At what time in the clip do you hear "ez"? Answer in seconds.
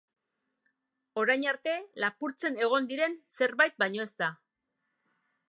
4.09-4.13